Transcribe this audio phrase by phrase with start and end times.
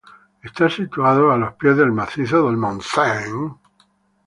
[0.41, 3.53] Está situado a los pies del macizo del Montseny.